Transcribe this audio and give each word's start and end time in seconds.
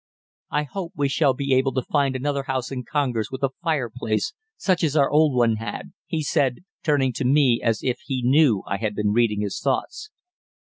"I 0.49 0.63
hope 0.63 0.93
we 0.95 1.07
shall 1.09 1.35
be 1.35 1.53
able 1.53 1.73
to 1.73 1.83
find 1.83 2.15
another 2.15 2.41
house 2.47 2.71
in 2.71 2.83
Congers 2.83 3.29
with 3.29 3.43
a 3.43 3.51
fireplace 3.61 4.33
such 4.57 4.83
as 4.83 4.95
our 4.97 5.11
old 5.11 5.35
one 5.35 5.57
had," 5.57 5.93
he 6.07 6.23
said, 6.23 6.61
turning 6.81 7.13
to 7.13 7.23
me 7.23 7.61
as 7.63 7.83
if 7.83 7.99
he 8.07 8.23
knew 8.23 8.63
I 8.65 8.77
had 8.77 8.95
been 8.95 9.13
reading 9.13 9.41
his 9.41 9.59
thoughts. 9.61 10.09